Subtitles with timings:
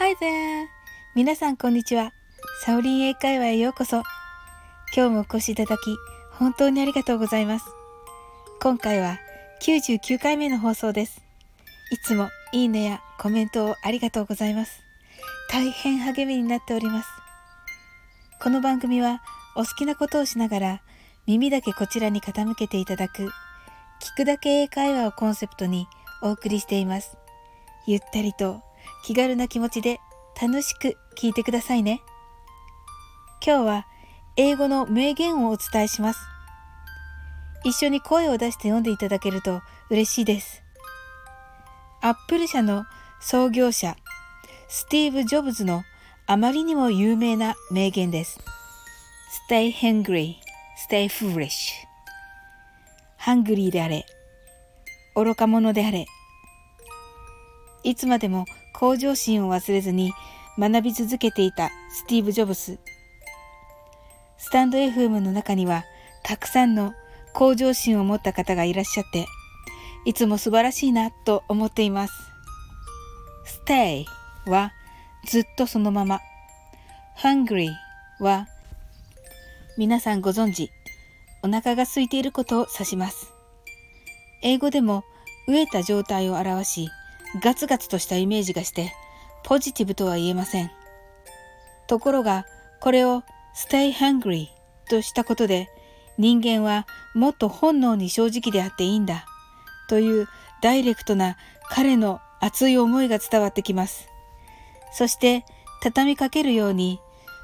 [0.00, 0.68] Hi there!
[1.16, 2.12] 皆さんこんにちは。
[2.64, 4.04] サオリン英会話へようこそ。
[4.94, 5.96] 今日もお越しいただき、
[6.30, 7.64] 本当にありがとうございます。
[8.62, 9.18] 今回は
[9.60, 11.20] 99回目の放送です。
[11.90, 14.84] いつもいいねやコメントをありがとうございます。
[15.50, 17.08] 大変励みになっております。
[18.40, 19.20] この番組は
[19.56, 20.82] お好きなことをしながら
[21.26, 23.30] 耳だけこちらに傾けていただく聞
[24.18, 25.88] くだけ英会話をコンセプトに
[26.22, 27.16] お送りしています。
[27.88, 28.62] ゆったりと
[29.04, 30.00] 気軽な気持ちで
[30.40, 32.00] 楽しく聞いてくださいね。
[33.44, 33.86] 今日は
[34.36, 36.20] 英語の名言をお伝えします。
[37.64, 40.62] 一緒に声を出して読んでいただけると嬉しいです。
[42.00, 42.86] アップル社の
[43.20, 43.96] 創業者、
[44.68, 45.82] スティーブ・ジョブズの
[46.26, 48.38] あまりにも有名な名言です。
[49.50, 50.36] Stay hungry,
[50.88, 51.72] stay foolish.
[53.16, 54.06] ハングリーであれ、
[55.16, 56.06] 愚か者であれ、
[57.82, 58.44] いつまでも
[58.78, 60.12] 向上心を忘れずに
[60.56, 62.78] 学び続けていたスティーブ・ジョブス。
[64.36, 65.82] スタンド FM の中には
[66.22, 66.94] たくさんの
[67.34, 69.26] 向上心を持った方がいらっしゃって、
[70.04, 72.14] いつも素晴らしいなと思っています。
[73.66, 74.04] stay
[74.46, 74.72] は
[75.26, 76.20] ずっとそのまま。
[77.20, 77.70] hungry
[78.20, 78.46] は
[79.76, 80.70] 皆さんご存知、
[81.42, 83.32] お腹が空いていることを指します。
[84.44, 85.02] 英語でも
[85.48, 86.88] 飢えた状態を表し、
[87.36, 88.94] ガツガツとしたイメージがして、
[89.44, 90.70] ポジティブとは言えません。
[91.86, 92.46] ところが、
[92.80, 93.22] これを
[93.54, 94.48] stay hungry
[94.88, 95.68] としたことで、
[96.16, 99.26] 人間はもっと本能に正直であっていいんだ、
[99.88, 100.28] という
[100.62, 101.36] ダイレクトな
[101.70, 104.08] 彼の熱い思いが伝わってきます。
[104.92, 105.44] そして、
[105.80, 107.00] 畳みかけるように、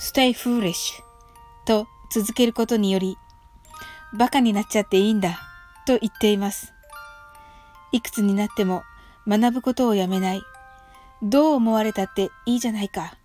[0.00, 1.00] stay foolish
[1.66, 3.16] と続けることにより、
[4.14, 5.38] バカになっちゃっていいんだ、
[5.86, 6.72] と言っています。
[7.92, 8.82] いくつになっても
[9.26, 10.42] 学ぶことをやめない。
[11.22, 13.16] どう思われたっていいじゃないか。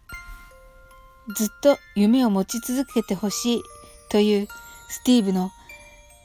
[1.35, 3.61] ずっと夢を持ち続けてほしい
[4.09, 4.47] という
[4.89, 5.51] スティーブの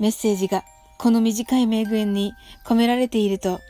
[0.01, 0.65] メッセージが
[0.99, 2.33] この短い名言に
[2.65, 3.61] 込められていると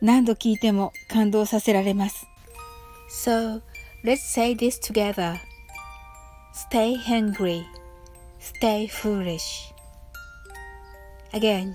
[0.00, 2.26] 何度聞いても感動させられます。
[3.24, 3.60] So,
[4.04, 5.36] let's say this together.
[6.54, 7.64] Stay hungry.
[8.40, 9.40] Stay foolish.
[11.32, 11.74] Again.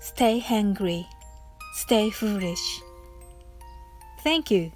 [0.00, 1.04] Stay hungry.
[1.74, 2.82] Stay foolish.
[4.24, 4.70] Thank you.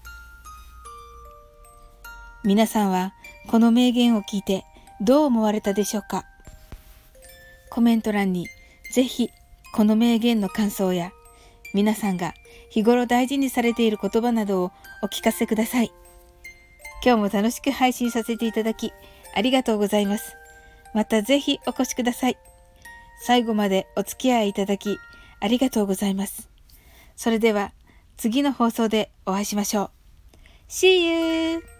[2.43, 3.13] 皆さんは
[3.49, 4.65] この名言を聞いて
[5.01, 6.25] どう思われたでしょうか？
[7.71, 8.49] コメント欄に
[8.93, 9.31] ぜひ
[9.75, 11.13] この名言の感想や
[11.75, 12.33] 皆さんが
[12.71, 15.93] 日頃大事にされている言葉などをお聞かせください。
[17.05, 18.93] 今日も楽しく配信させていただき
[19.35, 20.35] ありがとうございます。
[20.95, 22.39] またぜひお越しください。
[23.21, 24.97] 最後までお付き合いいただき
[25.41, 26.49] ありがとうございます。
[27.17, 27.73] それでは
[28.17, 29.91] 次の放送でお会いしましょう。
[30.69, 31.76] See you!